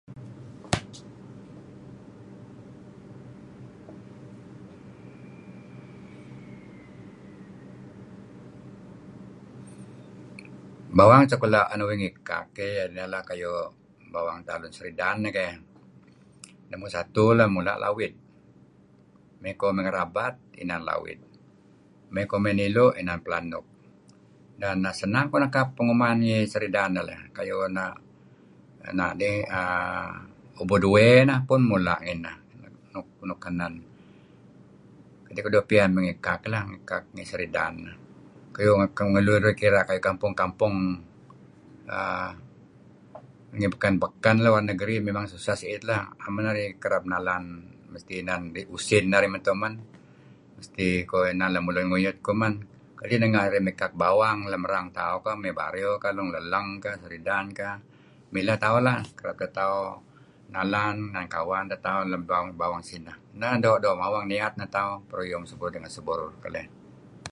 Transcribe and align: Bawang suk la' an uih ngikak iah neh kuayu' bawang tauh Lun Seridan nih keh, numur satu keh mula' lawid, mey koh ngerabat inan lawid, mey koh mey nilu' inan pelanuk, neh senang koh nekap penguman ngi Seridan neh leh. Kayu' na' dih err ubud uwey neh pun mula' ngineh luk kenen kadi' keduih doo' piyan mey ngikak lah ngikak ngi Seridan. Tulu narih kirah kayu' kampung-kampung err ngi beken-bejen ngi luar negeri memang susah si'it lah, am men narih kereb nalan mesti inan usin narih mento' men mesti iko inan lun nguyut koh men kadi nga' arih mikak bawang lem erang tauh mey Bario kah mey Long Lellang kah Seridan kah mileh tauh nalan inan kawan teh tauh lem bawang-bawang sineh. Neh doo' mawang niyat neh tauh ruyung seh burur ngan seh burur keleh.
Bawang 10.95 11.23
suk 11.29 11.43
la' 11.53 11.69
an 11.71 11.83
uih 11.85 11.97
ngikak 12.01 12.43
iah 12.67 12.87
neh 12.95 13.05
kuayu' 13.27 13.73
bawang 14.13 14.39
tauh 14.47 14.59
Lun 14.61 14.73
Seridan 14.77 15.15
nih 15.23 15.31
keh, 15.37 15.51
numur 16.69 16.89
satu 16.95 17.23
keh 17.39 17.49
mula' 17.55 17.77
lawid, 17.83 18.13
mey 19.41 19.53
koh 19.59 19.71
ngerabat 19.77 20.35
inan 20.61 20.81
lawid, 20.89 21.19
mey 22.13 22.23
koh 22.29 22.39
mey 22.43 22.53
nilu' 22.59 22.93
inan 23.01 23.19
pelanuk, 23.25 23.65
neh 24.59 24.93
senang 25.01 25.25
koh 25.31 25.39
nekap 25.43 25.67
penguman 25.77 26.17
ngi 26.23 26.37
Seridan 26.51 26.89
neh 26.95 27.03
leh. 27.07 27.19
Kayu' 27.37 27.69
na' 28.95 29.13
dih 29.21 29.37
err 29.57 30.59
ubud 30.61 30.83
uwey 30.91 31.15
neh 31.29 31.39
pun 31.47 31.61
mula' 31.71 31.99
ngineh 32.05 32.35
luk 33.31 33.39
kenen 33.43 33.73
kadi' 35.25 35.39
keduih 35.43 35.53
doo' 35.55 35.67
piyan 35.71 35.89
mey 35.95 36.01
ngikak 36.05 36.41
lah 36.51 36.61
ngikak 36.69 37.03
ngi 37.15 37.25
Seridan. 37.31 37.75
Tulu 38.61 38.77
narih 38.77 39.57
kirah 39.59 39.83
kayu' 39.89 40.03
kampung-kampung 40.07 40.75
err 41.97 42.31
ngi 43.57 43.67
beken-bejen 43.73 44.35
ngi 44.37 44.45
luar 44.47 44.61
negeri 44.69 44.95
memang 45.07 45.25
susah 45.33 45.55
si'it 45.59 45.81
lah, 45.89 46.03
am 46.23 46.29
men 46.37 46.43
narih 46.47 46.69
kereb 46.81 47.03
nalan 47.09 47.43
mesti 47.91 48.13
inan 48.21 48.41
usin 48.75 49.03
narih 49.11 49.31
mento' 49.33 49.57
men 49.61 49.81
mesti 50.61 50.87
iko 51.09 51.17
inan 51.31 51.51
lun 51.57 51.89
nguyut 51.89 52.17
koh 52.25 52.35
men 52.41 52.53
kadi 53.01 53.17
nga' 53.17 53.45
arih 53.49 53.63
mikak 53.65 53.91
bawang 53.97 54.45
lem 54.51 54.61
erang 54.69 54.87
tauh 54.95 55.19
mey 55.41 55.51
Bario 55.57 55.97
kah 55.99 56.13
mey 56.15 56.21
Long 56.21 56.29
Lellang 56.35 56.69
kah 56.83 56.93
Seridan 57.01 57.45
kah 57.57 57.81
mileh 58.29 58.57
tauh 58.61 58.77
nalan 60.53 60.95
inan 61.09 61.25
kawan 61.33 61.65
teh 61.71 61.79
tauh 61.81 62.05
lem 62.07 62.23
bawang-bawang 62.29 62.83
sineh. 62.85 63.15
Neh 63.41 63.57
doo' 63.57 63.97
mawang 63.97 64.29
niyat 64.29 64.53
neh 64.61 64.69
tauh 64.69 65.01
ruyung 65.09 65.49
seh 65.49 65.57
burur 65.57 65.81
ngan 65.81 65.89
seh 65.91 66.03
burur 66.05 66.29
keleh. 66.45 66.67